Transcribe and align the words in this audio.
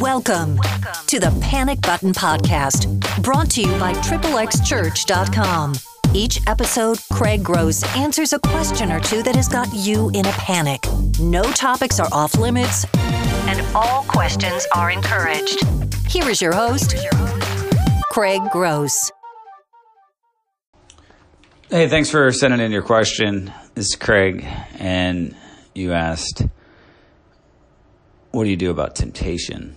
Welcome, 0.00 0.56
to 1.08 1.20
the 1.20 1.38
Panic 1.42 1.82
Button 1.82 2.14
Podcast, 2.14 2.88
brought 3.22 3.50
to 3.50 3.60
you 3.60 3.68
by 3.78 3.92
XXXChurch.com. 3.92 5.74
Each 6.14 6.40
episode, 6.46 6.98
Craig 7.12 7.44
Gross 7.44 7.84
answers 7.94 8.32
a 8.32 8.38
question 8.38 8.90
or 8.90 9.00
two 9.00 9.22
that 9.22 9.36
has 9.36 9.46
got 9.46 9.68
you 9.74 10.08
in 10.14 10.24
a 10.24 10.32
panic. 10.32 10.82
No 11.20 11.42
topics 11.42 12.00
are 12.00 12.08
off 12.12 12.38
limits, 12.38 12.86
and 12.94 13.60
all 13.76 14.04
questions 14.04 14.66
are 14.74 14.90
encouraged. 14.90 15.62
Here 16.08 16.30
is 16.30 16.40
your 16.40 16.54
host, 16.54 16.96
Craig 18.10 18.40
Gross. 18.52 19.12
Hey, 21.68 21.88
thanks 21.88 22.08
for 22.08 22.32
sending 22.32 22.60
in 22.60 22.72
your 22.72 22.82
question. 22.82 23.52
This 23.74 23.88
is 23.88 23.96
Craig, 23.96 24.46
and 24.78 25.36
you 25.74 25.92
asked, 25.92 26.46
What 28.30 28.44
do 28.44 28.50
you 28.50 28.56
do 28.56 28.70
about 28.70 28.96
temptation? 28.96 29.76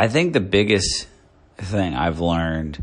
I 0.00 0.08
think 0.08 0.32
the 0.32 0.40
biggest 0.40 1.06
thing 1.58 1.94
I've 1.94 2.20
learned 2.20 2.82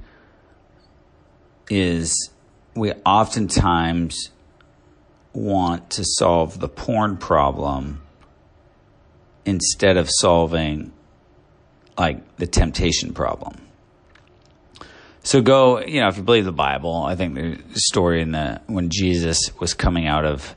is 1.68 2.30
we 2.76 2.92
oftentimes 3.08 4.30
want 5.34 5.90
to 5.90 6.04
solve 6.06 6.60
the 6.60 6.70
porn 6.70 7.18
problem 7.18 8.04
instead 9.46 9.98
of 9.98 10.08
solving 10.12 10.94
like 11.98 12.38
the 12.38 12.46
temptation 12.46 13.16
problem. 13.16 13.64
So 15.24 15.42
go, 15.42 15.80
you 15.80 16.00
know, 16.00 16.10
if 16.10 16.18
you 16.18 16.24
believe 16.24 16.46
the 16.46 16.52
Bible, 16.52 17.02
I 17.02 17.16
think 17.16 17.34
the 17.34 17.80
story 17.80 18.22
in 18.22 18.34
the 18.34 18.62
when 18.68 18.92
Jesus 18.92 19.40
was 19.60 19.74
coming 19.74 20.06
out 20.06 20.24
of 20.24 20.56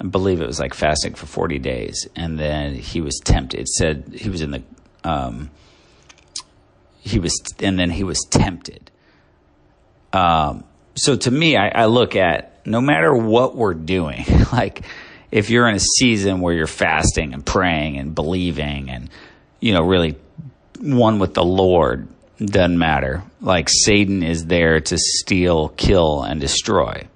I 0.00 0.06
believe 0.06 0.40
it 0.40 0.46
was 0.46 0.58
like 0.58 0.72
fasting 0.72 1.12
for 1.12 1.26
40 1.26 1.58
days 1.58 2.08
and 2.16 2.38
then 2.38 2.76
he 2.76 3.02
was 3.02 3.20
tempted. 3.22 3.60
It 3.60 3.68
said 3.68 4.14
he 4.14 4.30
was 4.30 4.40
in 4.40 4.52
the 4.52 4.62
um, 5.04 5.50
he 7.04 7.18
was 7.18 7.34
and 7.58 7.78
then 7.78 7.90
he 7.90 8.04
was 8.04 8.20
tempted. 8.30 8.90
Um, 10.12 10.64
so 10.94 11.16
to 11.16 11.30
me, 11.30 11.56
I, 11.56 11.68
I 11.68 11.84
look 11.86 12.14
at 12.16 12.64
no 12.64 12.80
matter 12.80 13.12
what 13.12 13.56
we're 13.56 13.74
doing, 13.74 14.24
like 14.52 14.84
if 15.30 15.50
you're 15.50 15.68
in 15.68 15.74
a 15.74 15.80
season 15.80 16.40
where 16.40 16.54
you're 16.54 16.66
fasting 16.66 17.34
and 17.34 17.44
praying 17.44 17.98
and 17.98 18.14
believing 18.14 18.90
and 18.90 19.10
you 19.60 19.72
know 19.74 19.82
really 19.82 20.16
one 20.80 21.18
with 21.18 21.34
the 21.34 21.44
Lord, 21.44 22.06
doesn't 22.38 22.78
matter. 22.78 23.24
Like 23.40 23.68
Satan 23.68 24.22
is 24.22 24.46
there 24.46 24.80
to 24.80 24.96
steal, 24.96 25.70
kill, 25.70 26.22
and 26.22 26.40
destroy. 26.40 27.08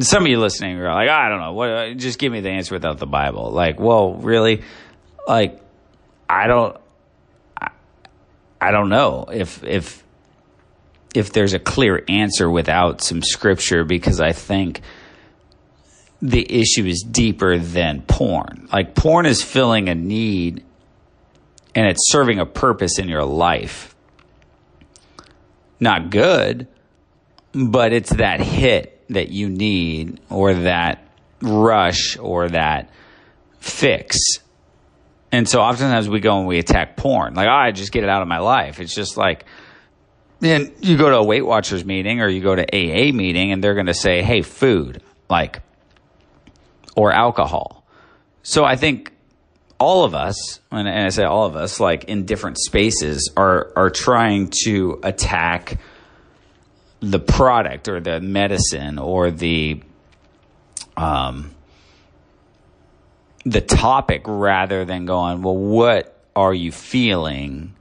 Some 0.00 0.24
of 0.24 0.28
you 0.28 0.40
listening 0.40 0.78
are 0.78 0.92
like, 0.92 1.08
I 1.08 1.28
don't 1.28 1.40
know. 1.40 1.52
What? 1.52 1.96
Just 1.96 2.18
give 2.18 2.32
me 2.32 2.40
the 2.40 2.50
answer 2.50 2.74
without 2.74 2.98
the 2.98 3.06
Bible. 3.06 3.50
Like, 3.50 3.78
well, 3.78 4.14
really? 4.14 4.62
Like, 5.26 5.60
I 6.28 6.48
don't. 6.48 6.76
I, 8.68 8.70
don't 8.70 8.88
know 8.88 9.26
if 9.32 9.62
if 9.64 10.02
if 11.14 11.32
there's 11.32 11.54
a 11.54 11.58
clear 11.58 12.04
answer 12.08 12.50
without 12.50 13.00
some 13.00 13.22
scripture 13.22 13.84
because 13.84 14.20
I 14.20 14.32
think 14.32 14.80
the 16.20 16.60
issue 16.60 16.86
is 16.86 17.04
deeper 17.08 17.58
than 17.58 18.02
porn. 18.02 18.68
Like 18.72 18.94
porn 18.94 19.26
is 19.26 19.42
filling 19.42 19.88
a 19.88 19.94
need 19.94 20.64
and 21.74 21.86
it's 21.86 22.10
serving 22.10 22.38
a 22.40 22.46
purpose 22.46 22.98
in 22.98 23.08
your 23.08 23.24
life. 23.24 23.94
Not 25.80 26.10
good, 26.10 26.68
but 27.52 27.92
it's 27.92 28.10
that 28.10 28.40
hit 28.40 29.04
that 29.10 29.28
you 29.28 29.48
need 29.48 30.20
or 30.30 30.54
that 30.54 31.06
rush 31.42 32.16
or 32.18 32.48
that 32.48 32.90
fix. 33.60 34.18
And 35.34 35.48
so 35.48 35.60
oftentimes 35.60 36.08
we 36.08 36.20
go 36.20 36.38
and 36.38 36.46
we 36.46 36.60
attack 36.60 36.96
porn. 36.96 37.34
Like, 37.34 37.48
oh, 37.48 37.50
I 37.50 37.72
just 37.72 37.90
get 37.90 38.04
it 38.04 38.08
out 38.08 38.22
of 38.22 38.28
my 38.28 38.38
life. 38.38 38.78
It's 38.78 38.94
just 38.94 39.16
like, 39.16 39.44
then 40.38 40.70
you 40.80 40.96
go 40.96 41.10
to 41.10 41.16
a 41.16 41.24
Weight 41.24 41.44
Watchers 41.44 41.84
meeting 41.84 42.20
or 42.20 42.28
you 42.28 42.40
go 42.40 42.54
to 42.54 42.62
AA 42.62 43.12
meeting 43.12 43.50
and 43.50 43.62
they're 43.62 43.74
going 43.74 43.86
to 43.86 43.94
say, 43.94 44.22
hey, 44.22 44.42
food, 44.42 45.02
like, 45.28 45.60
or 46.94 47.10
alcohol. 47.10 47.84
So 48.44 48.64
I 48.64 48.76
think 48.76 49.12
all 49.80 50.04
of 50.04 50.14
us, 50.14 50.60
and 50.70 50.88
I 50.88 51.08
say 51.08 51.24
all 51.24 51.46
of 51.46 51.56
us, 51.56 51.80
like 51.80 52.04
in 52.04 52.26
different 52.26 52.58
spaces, 52.58 53.32
are 53.36 53.72
are 53.74 53.90
trying 53.90 54.52
to 54.64 55.00
attack 55.02 55.80
the 57.00 57.18
product 57.18 57.88
or 57.88 58.00
the 58.00 58.20
medicine 58.20 59.00
or 59.00 59.32
the 59.32 59.82
um 60.96 61.53
the 63.44 63.60
topic 63.60 64.22
rather 64.26 64.84
than 64.84 65.06
going, 65.06 65.42
well, 65.42 65.56
what 65.56 66.18
are 66.34 66.54
you 66.54 66.72
feeling 66.72 67.74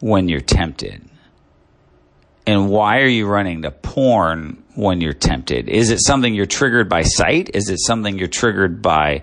when 0.00 0.28
you're 0.28 0.40
tempted? 0.40 1.08
And 2.46 2.68
why 2.68 3.00
are 3.00 3.08
you 3.08 3.26
running 3.26 3.62
to 3.62 3.70
porn 3.70 4.62
when 4.74 5.00
you're 5.00 5.14
tempted? 5.14 5.68
Is 5.68 5.90
it 5.90 5.98
something 6.04 6.34
you're 6.34 6.46
triggered 6.46 6.88
by 6.88 7.02
sight? 7.02 7.50
Is 7.54 7.70
it 7.70 7.78
something 7.80 8.18
you're 8.18 8.28
triggered 8.28 8.82
by 8.82 9.22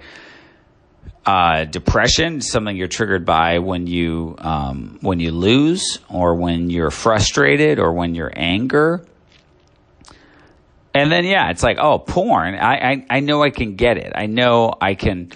uh, 1.26 1.66
depression, 1.66 2.42
something 2.42 2.76
you're 2.76 2.88
triggered 2.88 3.26
by 3.26 3.60
when 3.60 3.86
you 3.88 4.36
um, 4.40 4.98
when 5.02 5.20
you 5.20 5.32
lose, 5.32 6.00
or 6.10 6.36
when 6.36 6.70
you're 6.70 6.92
frustrated, 6.92 7.80
or 7.80 7.94
when 7.94 8.16
you're 8.16 8.32
anger. 8.36 9.06
And 10.94 11.12
then 11.12 11.24
yeah, 11.26 11.52
it's 11.52 11.64
like 11.64 11.78
oh, 11.80 12.00
porn. 12.00 12.56
I 12.56 12.74
I, 12.74 13.06
I 13.10 13.20
know 13.20 13.44
I 13.44 13.52
can 13.52 13.76
get 13.76 13.98
it. 13.98 14.12
I 14.16 14.26
know 14.26 14.74
I 14.82 14.96
can. 14.96 15.32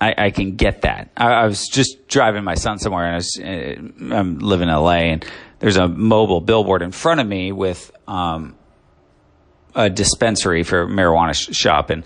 I, 0.00 0.14
I 0.16 0.30
can 0.30 0.56
get 0.56 0.82
that. 0.82 1.10
I, 1.16 1.32
I, 1.32 1.46
was 1.46 1.68
just 1.68 2.06
driving 2.08 2.44
my 2.44 2.54
son 2.54 2.78
somewhere, 2.78 3.06
and 3.06 3.12
I 3.12 3.16
was, 3.16 3.40
uh, 3.40 4.14
I'm 4.14 4.38
living 4.40 4.68
in 4.68 4.74
LA, 4.74 5.12
and 5.12 5.24
there's 5.58 5.78
a 5.78 5.88
mobile 5.88 6.40
billboard 6.42 6.82
in 6.82 6.92
front 6.92 7.20
of 7.20 7.26
me 7.26 7.50
with 7.50 7.90
um, 8.06 8.56
a 9.74 9.88
dispensary 9.88 10.64
for 10.64 10.86
marijuana 10.86 11.34
sh- 11.34 11.54
shop, 11.56 11.88
and 11.88 12.04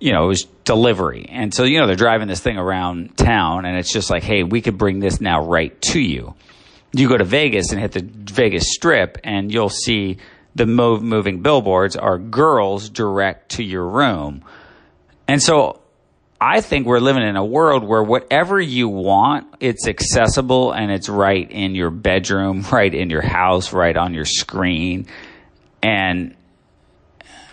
you 0.00 0.12
know, 0.12 0.24
it 0.24 0.28
was 0.28 0.44
delivery. 0.64 1.26
And 1.28 1.52
so, 1.52 1.64
you 1.64 1.80
know, 1.80 1.86
they're 1.86 1.96
driving 1.96 2.28
this 2.28 2.40
thing 2.40 2.56
around 2.56 3.16
town 3.16 3.64
and 3.64 3.76
it's 3.76 3.92
just 3.92 4.10
like, 4.10 4.22
hey, 4.22 4.44
we 4.44 4.60
could 4.60 4.78
bring 4.78 5.00
this 5.00 5.20
now 5.20 5.40
right 5.42 5.80
to 5.82 6.00
you. 6.00 6.34
You 6.92 7.08
go 7.08 7.16
to 7.16 7.24
Vegas 7.24 7.72
and 7.72 7.80
hit 7.80 7.92
the 7.92 8.02
Vegas 8.04 8.72
strip 8.72 9.18
and 9.24 9.52
you'll 9.52 9.68
see 9.68 10.18
the 10.54 10.66
move, 10.66 11.02
moving 11.02 11.42
billboards 11.42 11.96
are 11.96 12.18
girls 12.18 12.88
direct 12.88 13.52
to 13.52 13.62
your 13.62 13.86
room. 13.86 14.44
And 15.26 15.42
so 15.42 15.80
I 16.40 16.60
think 16.60 16.86
we're 16.86 17.00
living 17.00 17.24
in 17.24 17.36
a 17.36 17.44
world 17.44 17.82
where 17.82 18.02
whatever 18.02 18.60
you 18.60 18.88
want, 18.88 19.46
it's 19.58 19.88
accessible 19.88 20.72
and 20.72 20.90
it's 20.92 21.08
right 21.08 21.50
in 21.50 21.74
your 21.74 21.90
bedroom, 21.90 22.64
right 22.72 22.94
in 22.94 23.10
your 23.10 23.22
house, 23.22 23.72
right 23.72 23.96
on 23.96 24.14
your 24.14 24.24
screen. 24.24 25.06
And, 25.82 26.36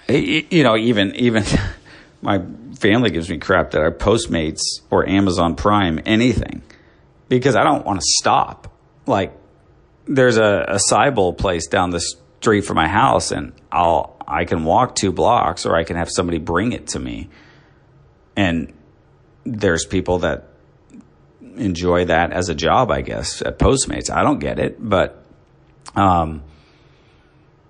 you 0.07 0.63
know, 0.63 0.77
even, 0.77 1.15
even, 1.15 1.43
my 2.21 2.43
family 2.75 3.09
gives 3.09 3.29
me 3.29 3.37
crap 3.37 3.71
that 3.71 3.81
I 3.81 3.89
Postmates 3.89 4.61
or 4.89 5.07
Amazon 5.07 5.55
Prime 5.55 5.99
anything 6.05 6.61
because 7.27 7.55
I 7.55 7.63
don't 7.63 7.85
want 7.85 7.99
to 7.99 8.05
stop. 8.19 8.71
Like 9.07 9.35
there's 10.05 10.37
a, 10.37 10.65
a 10.67 10.79
Cybele 10.79 11.33
place 11.33 11.67
down 11.67 11.89
the 11.89 12.01
street 12.01 12.61
from 12.61 12.75
my 12.75 12.87
house 12.87 13.31
and 13.31 13.53
I'll 13.71 14.15
I 14.27 14.45
can 14.45 14.63
walk 14.63 14.95
two 14.95 15.11
blocks 15.11 15.65
or 15.65 15.75
I 15.75 15.83
can 15.83 15.97
have 15.97 16.09
somebody 16.09 16.39
bring 16.39 16.71
it 16.71 16.87
to 16.89 16.99
me. 16.99 17.29
And 18.35 18.73
there's 19.45 19.85
people 19.85 20.19
that 20.19 20.47
enjoy 21.55 22.05
that 22.05 22.33
as 22.33 22.49
a 22.49 22.55
job, 22.55 22.91
I 22.91 23.01
guess, 23.01 23.41
at 23.41 23.59
Postmates. 23.59 24.09
I 24.09 24.23
don't 24.23 24.39
get 24.39 24.59
it, 24.59 24.77
but 24.79 25.23
um 25.95 26.43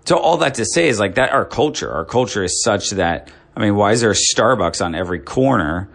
so 0.05 0.17
all 0.17 0.37
that 0.37 0.55
to 0.55 0.65
say 0.65 0.87
is 0.87 0.99
like 0.99 1.15
that 1.15 1.31
our 1.31 1.45
culture, 1.45 1.91
our 1.91 2.05
culture 2.05 2.43
is 2.43 2.63
such 2.63 2.91
that 2.91 3.31
I 3.55 3.61
mean, 3.61 3.75
why 3.75 3.91
is 3.91 4.01
there 4.01 4.11
a 4.11 4.15
Starbucks 4.35 4.83
on 4.83 4.95
every 4.95 5.19
corner? 5.19 5.89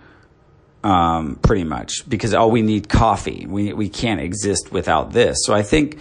Um, 0.82 1.36
pretty 1.42 1.64
much 1.64 2.08
because 2.08 2.32
oh, 2.32 2.46
we 2.46 2.62
need 2.62 2.88
coffee. 2.88 3.46
We 3.46 3.74
we 3.74 3.90
can't 3.90 4.20
exist 4.20 4.72
without 4.72 5.12
this. 5.12 5.36
So 5.42 5.52
I 5.52 5.62
think, 5.62 5.98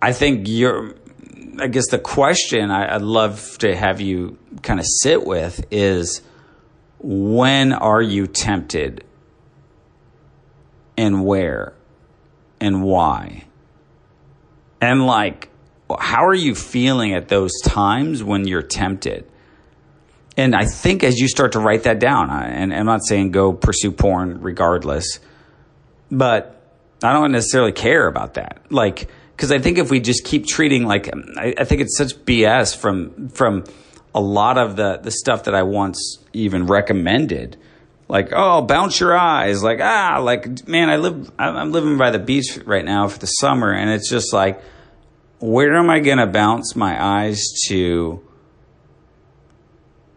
I 0.00 0.12
think 0.12 0.46
you're. 0.46 0.94
I 1.60 1.66
guess 1.66 1.88
the 1.88 1.98
question 1.98 2.70
I, 2.70 2.94
I'd 2.94 3.02
love 3.02 3.58
to 3.58 3.74
have 3.74 4.00
you 4.00 4.38
kind 4.62 4.78
of 4.78 4.86
sit 4.86 5.26
with 5.26 5.64
is, 5.72 6.22
when 6.98 7.72
are 7.72 8.02
you 8.02 8.26
tempted, 8.26 9.04
and 10.96 11.24
where, 11.24 11.74
and 12.60 12.82
why, 12.82 13.44
and 14.80 15.06
like, 15.06 15.48
how 15.98 16.26
are 16.26 16.34
you 16.34 16.54
feeling 16.54 17.14
at 17.14 17.28
those 17.28 17.52
times 17.62 18.22
when 18.22 18.46
you're 18.46 18.62
tempted? 18.62 19.28
And 20.36 20.54
I 20.54 20.66
think 20.66 21.02
as 21.02 21.18
you 21.18 21.26
start 21.26 21.52
to 21.52 21.58
write 21.58 21.82
that 21.82 21.98
down, 21.98 22.30
and 22.30 22.72
I'm 22.72 22.86
not 22.86 23.04
saying 23.04 23.32
go 23.32 23.52
pursue 23.52 23.90
porn 23.90 24.40
regardless, 24.40 25.18
but 26.10 26.62
I 27.02 27.12
don't 27.12 27.32
necessarily 27.32 27.72
care 27.72 28.06
about 28.06 28.34
that. 28.34 28.60
Like, 28.70 29.10
because 29.34 29.50
I 29.50 29.58
think 29.58 29.78
if 29.78 29.90
we 29.90 30.00
just 30.00 30.24
keep 30.24 30.46
treating 30.46 30.84
like, 30.84 31.08
I, 31.36 31.54
I, 31.58 31.64
think 31.64 31.80
it's 31.80 31.96
such 31.96 32.14
BS 32.24 32.76
from 32.76 33.28
from 33.28 33.64
a 34.14 34.20
lot 34.20 34.58
of 34.58 34.76
the 34.76 34.98
the 34.98 35.10
stuff 35.10 35.44
that 35.44 35.54
I 35.54 35.62
once 35.62 36.18
even 36.32 36.66
recommended. 36.66 37.56
Like 38.08 38.30
oh 38.32 38.62
bounce 38.62 39.00
your 39.00 39.16
eyes. 39.16 39.62
Like 39.62 39.80
ah 39.80 40.20
like 40.22 40.66
man 40.66 40.88
i 40.88 40.96
live 40.96 41.30
i'm 41.38 41.72
living 41.72 41.98
by 41.98 42.10
the 42.10 42.18
beach 42.18 42.58
right 42.64 42.84
now 42.84 43.08
for 43.08 43.18
the 43.18 43.26
summer 43.26 43.72
and 43.72 43.90
it's 43.90 44.08
just 44.08 44.32
like 44.32 44.60
where 45.40 45.76
am 45.76 45.90
i 45.90 46.00
to 46.00 46.26
bounce 46.26 46.74
my 46.74 47.02
eyes 47.02 47.42
to 47.66 48.20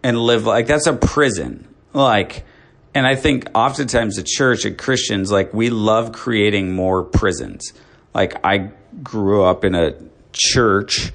and 0.04 0.18
live 0.18 0.46
like 0.46 0.68
that's 0.68 0.88
a 0.88 0.94
prison. 0.94 1.68
Like 1.94 2.46
and 2.94 3.06
i 3.06 3.16
think 3.16 3.50
oftentimes 3.54 4.16
the 4.16 4.24
church 4.24 4.66
and 4.66 4.78
christians 4.78 5.32
like 5.32 5.54
we 5.54 5.70
love 5.70 6.14
creating 6.14 6.74
more 6.74 7.04
prisons. 7.04 7.74
Like 8.14 8.36
i 8.46 8.72
grew 9.04 9.44
up 9.44 9.64
in 9.64 9.76
a 9.76 9.94
church 10.34 11.12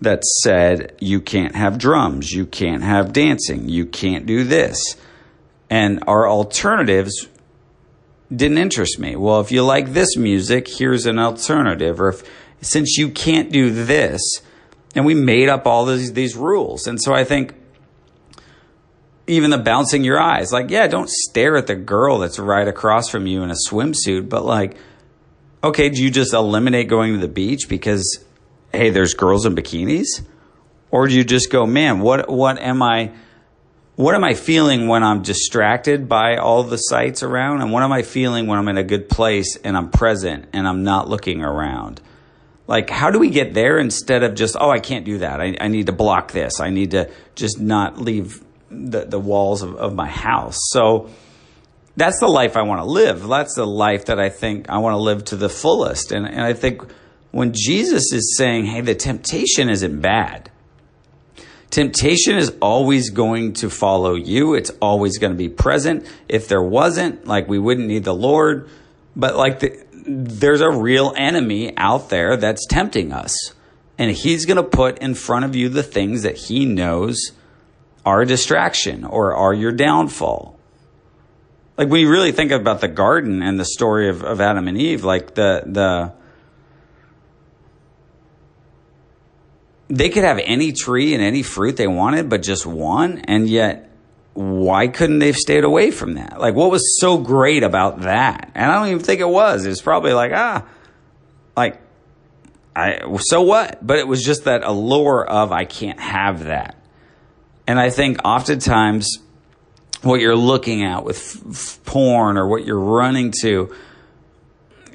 that 0.00 0.24
said 0.24 0.94
you 1.00 1.20
can't 1.20 1.54
have 1.54 1.78
drums 1.78 2.32
you 2.32 2.46
can't 2.46 2.82
have 2.82 3.12
dancing 3.12 3.68
you 3.68 3.84
can't 3.84 4.26
do 4.26 4.44
this 4.44 4.96
and 5.70 6.02
our 6.06 6.28
alternatives 6.28 7.28
didn't 8.34 8.58
interest 8.58 8.98
me. 8.98 9.16
Well, 9.16 9.40
if 9.40 9.50
you 9.50 9.62
like 9.62 9.92
this 9.92 10.16
music, 10.16 10.68
here's 10.68 11.06
an 11.06 11.18
alternative. 11.18 12.00
Or 12.00 12.10
if 12.10 12.22
since 12.60 12.96
you 12.98 13.10
can't 13.10 13.50
do 13.50 13.70
this, 13.70 14.20
and 14.94 15.04
we 15.06 15.14
made 15.14 15.48
up 15.48 15.66
all 15.66 15.84
these 15.84 16.12
these 16.12 16.36
rules. 16.36 16.86
And 16.86 17.00
so 17.00 17.14
I 17.14 17.24
think 17.24 17.54
even 19.26 19.50
the 19.50 19.58
bouncing 19.58 20.04
your 20.04 20.18
eyes, 20.18 20.52
like, 20.52 20.70
yeah, 20.70 20.86
don't 20.86 21.10
stare 21.10 21.56
at 21.56 21.66
the 21.66 21.76
girl 21.76 22.18
that's 22.18 22.38
right 22.38 22.66
across 22.66 23.10
from 23.10 23.26
you 23.26 23.42
in 23.42 23.50
a 23.50 23.56
swimsuit, 23.68 24.28
but 24.28 24.44
like, 24.44 24.76
okay, 25.62 25.90
do 25.90 26.02
you 26.02 26.10
just 26.10 26.32
eliminate 26.32 26.88
going 26.88 27.12
to 27.14 27.20
the 27.20 27.28
beach 27.28 27.68
because 27.68 28.24
hey, 28.72 28.90
there's 28.90 29.14
girls 29.14 29.46
in 29.46 29.54
bikinis? 29.54 30.22
Or 30.90 31.06
do 31.06 31.14
you 31.14 31.24
just 31.24 31.50
go, 31.50 31.66
man, 31.66 32.00
what 32.00 32.30
what 32.30 32.58
am 32.58 32.82
I 32.82 33.12
what 33.96 34.14
am 34.14 34.22
I 34.22 34.34
feeling 34.34 34.86
when 34.86 35.02
I'm 35.02 35.22
distracted 35.22 36.08
by 36.08 36.36
all 36.36 36.62
the 36.62 36.76
sights 36.76 37.24
around? 37.24 37.62
And 37.62 37.72
what 37.72 37.82
am 37.82 37.90
I 37.92 38.02
feeling 38.02 38.46
when 38.46 38.58
I'm 38.58 38.68
in 38.68 38.78
a 38.78 38.84
good 38.84 39.08
place 39.08 39.56
and 39.56 39.76
I'm 39.76 39.90
present 39.90 40.46
and 40.52 40.68
I'm 40.68 40.84
not 40.84 41.08
looking 41.08 41.42
around? 41.42 42.00
Like, 42.68 42.90
how 42.90 43.10
do 43.10 43.18
we 43.18 43.30
get 43.30 43.54
there 43.54 43.78
instead 43.78 44.22
of 44.22 44.36
just, 44.36 44.54
oh, 44.60 44.70
I 44.70 44.78
can't 44.78 45.04
do 45.04 45.18
that. 45.18 45.40
I, 45.40 45.56
I 45.60 45.66
need 45.66 45.86
to 45.86 45.92
block 45.92 46.30
this. 46.30 46.60
I 46.60 46.70
need 46.70 46.92
to 46.92 47.10
just 47.34 47.58
not 47.58 47.98
leave 47.98 48.44
the, 48.70 49.06
the 49.06 49.18
walls 49.18 49.62
of, 49.62 49.74
of 49.74 49.94
my 49.94 50.06
house. 50.06 50.58
So 50.68 51.10
that's 51.96 52.20
the 52.20 52.28
life 52.28 52.56
I 52.56 52.62
want 52.62 52.80
to 52.80 52.84
live. 52.84 53.26
That's 53.26 53.54
the 53.56 53.66
life 53.66 54.04
that 54.04 54.20
I 54.20 54.28
think 54.28 54.68
I 54.68 54.78
want 54.78 54.92
to 54.94 54.98
live 54.98 55.24
to 55.24 55.36
the 55.36 55.48
fullest. 55.48 56.12
And, 56.12 56.24
and 56.24 56.40
I 56.40 56.52
think 56.52 56.82
when 57.38 57.52
Jesus 57.54 58.12
is 58.12 58.36
saying, 58.36 58.66
hey, 58.66 58.80
the 58.80 58.94
temptation 58.94 59.70
isn't 59.70 60.00
bad 60.00 60.50
Temptation 61.70 62.38
is 62.38 62.54
always 62.62 63.10
going 63.10 63.52
to 63.54 63.68
follow 63.68 64.14
you. 64.14 64.54
It's 64.54 64.70
always 64.80 65.18
going 65.18 65.32
to 65.32 65.36
be 65.36 65.50
present. 65.50 66.06
If 66.28 66.48
there 66.48 66.62
wasn't, 66.62 67.26
like 67.26 67.46
we 67.46 67.58
wouldn't 67.58 67.86
need 67.86 68.04
the 68.04 68.14
Lord. 68.14 68.70
But 69.14 69.36
like 69.36 69.60
the, 69.60 69.84
there's 69.92 70.62
a 70.62 70.70
real 70.70 71.12
enemy 71.16 71.76
out 71.76 72.08
there 72.08 72.36
that's 72.36 72.66
tempting 72.66 73.12
us. 73.12 73.36
And 73.98 74.10
he's 74.10 74.46
going 74.46 74.56
to 74.56 74.62
put 74.62 74.98
in 74.98 75.14
front 75.14 75.44
of 75.44 75.54
you 75.54 75.68
the 75.68 75.82
things 75.82 76.22
that 76.22 76.38
he 76.38 76.64
knows 76.64 77.32
are 78.06 78.22
a 78.22 78.26
distraction 78.26 79.04
or 79.04 79.34
are 79.34 79.52
your 79.52 79.72
downfall. 79.72 80.58
Like 81.76 81.88
when 81.88 82.00
you 82.00 82.10
really 82.10 82.32
think 82.32 82.50
about 82.50 82.80
the 82.80 82.88
garden 82.88 83.42
and 83.42 83.60
the 83.60 83.64
story 83.64 84.08
of, 84.08 84.22
of 84.24 84.40
Adam 84.40 84.68
and 84.68 84.78
Eve, 84.78 85.04
like 85.04 85.34
the, 85.34 85.64
the, 85.66 86.12
they 89.88 90.10
could 90.10 90.24
have 90.24 90.38
any 90.44 90.72
tree 90.72 91.14
and 91.14 91.22
any 91.22 91.42
fruit 91.42 91.76
they 91.76 91.86
wanted, 91.86 92.28
but 92.28 92.42
just 92.42 92.66
one. 92.66 93.18
And 93.18 93.48
yet, 93.48 93.90
why 94.34 94.88
couldn't 94.88 95.18
they 95.18 95.26
have 95.26 95.36
stayed 95.36 95.64
away 95.64 95.90
from 95.90 96.14
that? 96.14 96.38
Like, 96.38 96.54
what 96.54 96.70
was 96.70 97.00
so 97.00 97.18
great 97.18 97.62
about 97.62 98.02
that? 98.02 98.52
And 98.54 98.70
I 98.70 98.76
don't 98.76 98.88
even 98.88 99.02
think 99.02 99.20
it 99.20 99.28
was. 99.28 99.64
It 99.64 99.70
was 99.70 99.82
probably 99.82 100.12
like, 100.12 100.32
ah, 100.34 100.64
like, 101.56 101.80
I, 102.76 103.00
so 103.18 103.42
what? 103.42 103.84
But 103.84 103.98
it 103.98 104.06
was 104.06 104.22
just 104.22 104.44
that 104.44 104.62
allure 104.62 105.26
of, 105.26 105.50
I 105.50 105.64
can't 105.64 105.98
have 105.98 106.44
that. 106.44 106.76
And 107.66 107.80
I 107.80 107.90
think 107.90 108.18
oftentimes 108.24 109.18
what 110.02 110.20
you're 110.20 110.36
looking 110.36 110.84
at 110.84 111.04
with 111.04 111.42
f- 111.50 111.80
porn 111.84 112.38
or 112.38 112.46
what 112.46 112.64
you're 112.64 112.78
running 112.78 113.32
to, 113.40 113.74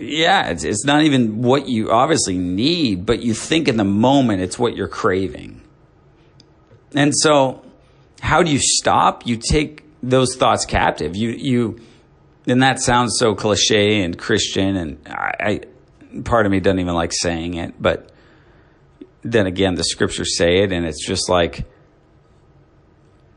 yeah, 0.04 0.50
it's, 0.50 0.64
it's 0.64 0.86
not 0.86 1.04
even 1.04 1.42
what 1.42 1.68
you 1.68 1.92
obviously 1.92 2.38
need, 2.38 3.06
but 3.06 3.22
you 3.22 3.34
think 3.34 3.68
in 3.68 3.78
the 3.78 3.84
moment 3.84 4.42
it's 4.42 4.58
what 4.58 4.76
you're 4.76 4.88
craving. 4.88 5.62
And 6.96 7.14
so, 7.16 7.64
how 8.22 8.44
do 8.44 8.52
you 8.52 8.60
stop? 8.60 9.26
You 9.26 9.38
take 9.38 9.84
those 10.02 10.36
thoughts 10.36 10.66
captive. 10.66 11.16
You, 11.16 11.30
you, 11.30 11.80
and 12.46 12.62
that 12.62 12.80
sounds 12.80 13.18
so 13.18 13.36
cliche 13.36 14.02
and 14.02 14.18
Christian, 14.18 14.76
and 14.76 15.08
I, 15.08 15.32
I 15.40 16.22
part 16.24 16.46
of 16.46 16.52
me 16.52 16.60
doesn't 16.60 16.80
even 16.80 16.94
like 16.94 17.12
saying 17.14 17.56
it, 17.56 17.82
but 17.82 18.12
then 19.24 19.48
again, 19.48 19.76
the 19.76 19.84
scriptures 19.84 20.38
say 20.38 20.64
it, 20.64 20.72
and 20.72 20.86
it's 20.86 21.06
just 21.06 21.30
like, 21.30 21.66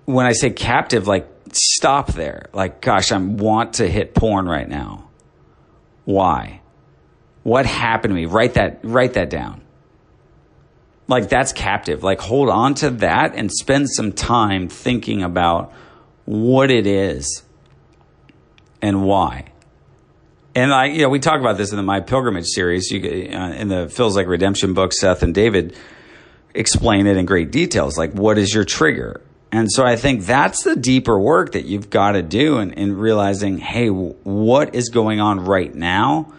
when 0.05 0.27
I 0.27 0.33
say 0.33 0.51
captive, 0.51 1.07
like, 1.07 1.29
stop 1.53 2.13
there. 2.13 2.49
Like, 2.53 2.81
gosh, 2.81 3.13
I 3.13 3.19
want 3.19 3.75
to 3.75 3.89
hit 3.89 4.15
porn 4.15 4.47
right 4.47 4.69
now 4.69 5.06
why? 6.07 6.63
What 7.43 7.67
happened 7.67 8.13
to 8.13 8.15
me? 8.15 8.25
Write 8.25 8.55
that, 8.55 8.81
write 8.83 9.15
that 9.15 9.29
down. 9.29 9.61
Like 11.09 11.29
that's 11.29 11.53
captive. 11.53 12.03
Like 12.03 12.21
hold 12.21 12.49
on 12.49 12.75
to 12.77 12.91
that 12.91 13.35
and 13.35 13.53
spend 13.53 13.91
some 13.91 14.13
time 14.13 14.69
thinking 14.69 15.23
about 15.23 15.73
what 16.25 16.71
it 16.71 16.87
is 16.87 17.43
and 18.81 19.05
why. 19.05 19.53
And 20.55 20.73
I, 20.73 20.87
you 20.87 21.03
know, 21.03 21.09
we 21.09 21.19
talk 21.19 21.39
about 21.39 21.59
this 21.59 21.71
in 21.71 21.77
the 21.77 21.83
My 21.83 22.01
Pilgrimage 22.01 22.47
series. 22.47 22.91
You, 22.91 23.29
uh, 23.31 23.53
in 23.53 23.69
the 23.69 23.89
Feels 23.89 24.17
Like 24.17 24.27
Redemption 24.27 24.73
book, 24.73 24.93
Seth 24.93 25.23
and 25.23 25.35
David 25.35 25.77
explain 26.55 27.07
it 27.07 27.17
in 27.17 27.27
great 27.27 27.51
details. 27.51 27.99
Like, 27.99 28.13
what 28.13 28.39
is 28.39 28.55
your 28.55 28.65
trigger? 28.65 29.21
And 29.53 29.71
so 29.71 29.85
I 29.85 29.97
think 29.97 30.25
that's 30.25 30.65
the 30.65 30.77
deeper 30.77 31.19
work 31.19 31.53
that 31.53 31.67
you've 31.67 31.89
got 31.89 32.13
to 32.13 32.23
do 32.23 32.59
in, 32.59 32.73
in 32.73 32.97
realizing, 32.97 33.59
hey, 33.59 33.89
what 33.89 34.75
is 34.75 34.89
going 34.89 35.21
on 35.21 35.41
right 35.41 35.75
now 35.75 36.33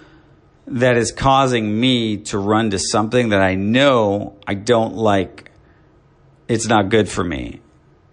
that 0.68 0.98
is 0.98 1.12
causing 1.12 1.80
me 1.80 2.18
to 2.18 2.38
run 2.38 2.72
to 2.72 2.80
something 2.80 3.30
that 3.30 3.42
I 3.42 3.56
know 3.56 4.38
I 4.46 4.56
don't 4.56 4.96
like? 4.96 5.52
It's 6.48 6.68
not 6.68 6.90
good 6.90 7.08
for 7.10 7.24
me. 7.24 7.62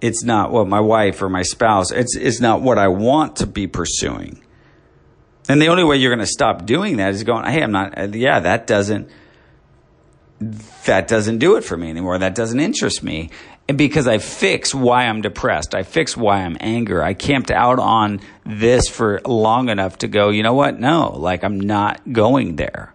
It's 0.01 0.23
not 0.23 0.53
what 0.53 0.69
my 0.69 0.81
wife 0.81 1.23
or 1.23 1.29
my 1.29 1.43
spouse, 1.43 1.91
it's, 1.91 2.17
it's 2.17 2.41
not 2.41 2.61
what 2.61 2.79
I 2.79 2.89
want 2.89 3.37
to 3.37 3.47
be 3.47 3.67
pursuing. 3.67 4.43
And 5.49 5.61
the 5.61 5.69
only 5.69 5.85
way 5.85 5.97
you're 5.97 6.15
going 6.15 6.27
to 6.27 6.27
stop 6.27 6.67
doing 6.67 6.99
that 6.99 7.15
is 7.15 7.25
going, 7.25 7.45
hey, 7.51 7.63
I'm 7.63 7.73
not, 7.73 7.99
uh, 7.99 8.09
yeah, 8.13 8.41
that 8.41 8.67
doesn't, 8.67 9.11
that 10.87 11.09
doesn't 11.09 11.39
do 11.39 11.57
it 11.57 11.65
for 11.65 11.77
me 11.77 11.91
anymore. 11.91 12.19
That 12.19 12.35
doesn't 12.35 12.61
interest 12.61 13.03
me 13.03 13.31
because 13.67 14.07
I 14.07 14.19
fix 14.19 14.75
why 14.75 15.07
I'm 15.07 15.23
depressed. 15.23 15.75
I 15.75 15.83
fix 15.83 16.17
why 16.17 16.43
I'm 16.43 16.57
angry. 16.61 17.01
I 17.03 17.15
camped 17.15 17.51
out 17.51 17.79
on 17.79 18.21
this 18.45 18.89
for 18.89 19.21
long 19.25 19.69
enough 19.69 19.99
to 19.99 20.09
go, 20.09 20.31
you 20.31 20.43
know 20.43 20.55
what? 20.55 20.79
No, 20.79 21.13
like 21.17 21.45
I'm 21.45 21.59
not 21.59 22.01
going 22.13 22.57
there. 22.57 22.93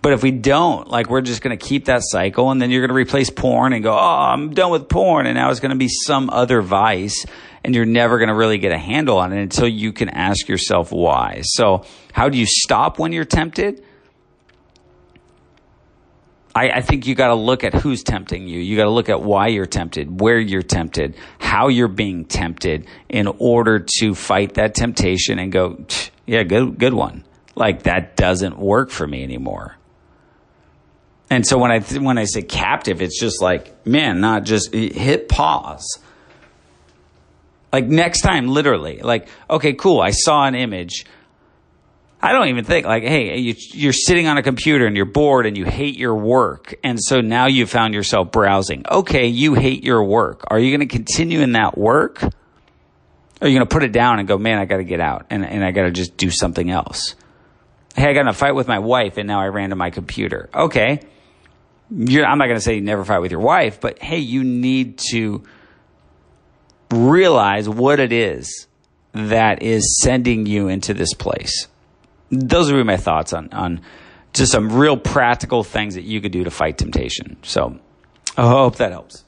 But 0.00 0.12
if 0.12 0.22
we 0.22 0.30
don't, 0.30 0.88
like 0.88 1.10
we're 1.10 1.20
just 1.20 1.42
going 1.42 1.56
to 1.56 1.64
keep 1.64 1.86
that 1.86 2.02
cycle 2.02 2.50
and 2.50 2.62
then 2.62 2.70
you're 2.70 2.80
going 2.80 2.88
to 2.88 2.94
replace 2.94 3.30
porn 3.30 3.72
and 3.72 3.82
go, 3.82 3.92
oh, 3.92 3.96
I'm 4.32 4.54
done 4.54 4.70
with 4.70 4.88
porn. 4.88 5.26
And 5.26 5.34
now 5.34 5.50
it's 5.50 5.60
going 5.60 5.70
to 5.70 5.76
be 5.76 5.88
some 5.88 6.30
other 6.30 6.62
vice 6.62 7.26
and 7.64 7.74
you're 7.74 7.84
never 7.84 8.18
going 8.18 8.28
to 8.28 8.34
really 8.34 8.58
get 8.58 8.72
a 8.72 8.78
handle 8.78 9.18
on 9.18 9.32
it 9.32 9.42
until 9.42 9.68
you 9.68 9.92
can 9.92 10.08
ask 10.08 10.48
yourself 10.48 10.92
why. 10.92 11.40
So 11.42 11.84
how 12.12 12.28
do 12.28 12.38
you 12.38 12.46
stop 12.46 12.98
when 12.98 13.12
you're 13.12 13.24
tempted? 13.24 13.84
I, 16.54 16.70
I 16.70 16.80
think 16.80 17.06
you 17.06 17.14
got 17.14 17.28
to 17.28 17.34
look 17.34 17.62
at 17.64 17.74
who's 17.74 18.02
tempting 18.02 18.48
you. 18.48 18.60
You 18.60 18.76
got 18.76 18.84
to 18.84 18.90
look 18.90 19.08
at 19.08 19.22
why 19.22 19.48
you're 19.48 19.66
tempted, 19.66 20.20
where 20.20 20.38
you're 20.38 20.62
tempted, 20.62 21.16
how 21.38 21.68
you're 21.68 21.88
being 21.88 22.24
tempted 22.24 22.86
in 23.08 23.26
order 23.38 23.84
to 24.00 24.14
fight 24.14 24.54
that 24.54 24.74
temptation 24.74 25.38
and 25.38 25.52
go, 25.52 25.84
yeah, 26.26 26.42
good, 26.42 26.78
good 26.78 26.94
one. 26.94 27.24
Like 27.54 27.84
that 27.84 28.16
doesn't 28.16 28.58
work 28.58 28.90
for 28.90 29.06
me 29.06 29.22
anymore. 29.22 29.76
And 31.30 31.46
so 31.46 31.58
when 31.58 31.70
I 31.70 31.80
th- 31.80 32.00
when 32.00 32.16
I 32.16 32.24
say 32.24 32.42
captive, 32.42 33.02
it's 33.02 33.20
just 33.20 33.42
like, 33.42 33.86
man, 33.86 34.20
not 34.20 34.44
just 34.44 34.74
eh, 34.74 34.92
hit 34.92 35.28
pause. 35.28 35.98
Like 37.72 37.86
next 37.86 38.22
time, 38.22 38.48
literally, 38.48 39.00
like, 39.00 39.28
okay, 39.50 39.74
cool. 39.74 40.00
I 40.00 40.10
saw 40.10 40.46
an 40.46 40.54
image. 40.54 41.04
I 42.20 42.32
don't 42.32 42.48
even 42.48 42.64
think 42.64 42.84
like, 42.84 43.04
hey, 43.04 43.38
you, 43.38 43.88
are 43.88 43.92
sitting 43.92 44.26
on 44.26 44.38
a 44.38 44.42
computer 44.42 44.86
and 44.86 44.96
you're 44.96 45.06
bored 45.06 45.46
and 45.46 45.56
you 45.56 45.64
hate 45.64 45.96
your 45.96 46.16
work. 46.16 46.74
And 46.82 46.98
so 47.00 47.20
now 47.20 47.46
you 47.46 47.64
found 47.64 47.94
yourself 47.94 48.32
browsing. 48.32 48.84
Okay. 48.90 49.28
You 49.28 49.54
hate 49.54 49.84
your 49.84 50.02
work. 50.02 50.44
Are 50.48 50.58
you 50.58 50.76
going 50.76 50.86
to 50.86 50.92
continue 50.92 51.40
in 51.40 51.52
that 51.52 51.78
work? 51.78 52.22
Or 52.24 52.30
are 53.42 53.48
you 53.48 53.56
going 53.56 53.68
to 53.68 53.72
put 53.72 53.84
it 53.84 53.92
down 53.92 54.18
and 54.18 54.26
go, 54.26 54.36
man, 54.36 54.58
I 54.58 54.64
got 54.64 54.78
to 54.78 54.84
get 54.84 55.00
out 55.00 55.26
and, 55.30 55.44
and 55.44 55.64
I 55.64 55.70
got 55.70 55.84
to 55.84 55.92
just 55.92 56.16
do 56.16 56.28
something 56.28 56.70
else? 56.70 57.14
Hey, 57.94 58.10
I 58.10 58.14
got 58.14 58.22
in 58.22 58.28
a 58.28 58.32
fight 58.32 58.54
with 58.56 58.66
my 58.66 58.80
wife 58.80 59.16
and 59.16 59.28
now 59.28 59.40
I 59.40 59.46
ran 59.46 59.70
to 59.70 59.76
my 59.76 59.90
computer. 59.90 60.50
Okay. 60.52 61.00
You're, 61.90 62.26
I'm 62.26 62.38
not 62.38 62.46
going 62.46 62.58
to 62.58 62.60
say 62.60 62.74
you 62.74 62.80
never 62.80 63.04
fight 63.04 63.20
with 63.20 63.30
your 63.30 63.40
wife, 63.40 63.80
but 63.80 64.02
hey, 64.02 64.18
you 64.18 64.42
need 64.42 64.98
to 65.10 65.44
realize 66.90 67.68
what 67.68 68.00
it 68.00 68.12
is 68.12 68.66
that 69.12 69.62
is 69.62 70.00
sending 70.02 70.46
you 70.46 70.66
into 70.68 70.94
this 70.94 71.14
place? 71.14 71.68
Those 72.30 72.70
would 72.70 72.78
be 72.78 72.84
my 72.84 72.96
thoughts 72.96 73.32
on, 73.32 73.48
on 73.52 73.80
just 74.32 74.52
some 74.52 74.72
real 74.72 74.96
practical 74.96 75.64
things 75.64 75.94
that 75.94 76.02
you 76.02 76.20
could 76.20 76.32
do 76.32 76.44
to 76.44 76.50
fight 76.50 76.78
temptation. 76.78 77.36
So 77.42 77.78
I 78.36 78.48
hope 78.48 78.76
that 78.76 78.92
helps. 78.92 79.24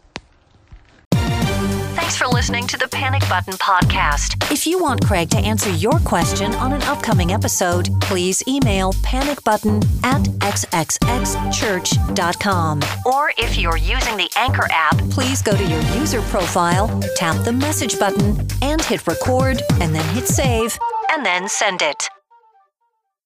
Thanks 2.11 2.17
for 2.17 2.27
listening 2.27 2.67
to 2.67 2.77
the 2.77 2.89
Panic 2.89 3.23
Button 3.29 3.55
Podcast. 3.55 4.51
If 4.51 4.67
you 4.67 4.83
want 4.83 5.07
Craig 5.07 5.31
to 5.31 5.39
answer 5.39 5.71
your 5.71 6.01
question 6.01 6.53
on 6.57 6.73
an 6.73 6.83
upcoming 6.83 7.33
episode, 7.33 7.89
please 8.01 8.43
email 8.49 8.93
panicbutton 8.95 9.85
at 10.03 10.23
xxxchurch.com. 10.23 12.81
Or 13.07 13.33
if 13.39 13.57
you're 13.57 13.77
using 13.77 14.17
the 14.17 14.29
Anchor 14.37 14.67
app, 14.71 14.99
please 15.11 15.41
go 15.41 15.57
to 15.57 15.65
your 15.65 15.81
user 15.99 16.21
profile, 16.23 16.89
tap 17.15 17.45
the 17.45 17.53
message 17.53 17.97
button, 17.99 18.45
and 18.61 18.83
hit 18.83 19.07
record, 19.07 19.63
and 19.81 19.95
then 19.95 20.05
hit 20.15 20.27
save, 20.27 20.77
and 21.13 21.25
then 21.25 21.49
send 21.49 21.81
it. 21.81 22.09